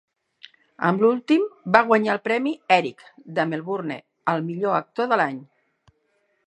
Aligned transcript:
Amb 0.87 1.03
l'últim 1.03 1.43
va 1.75 1.83
guanyar 1.91 2.15
el 2.15 2.23
Premi 2.29 2.55
Erik 2.79 3.05
de 3.39 3.45
Melbourne 3.53 4.01
al 4.35 4.43
millor 4.49 4.77
actor 4.79 5.11
de 5.13 5.21
l'any. 5.23 5.39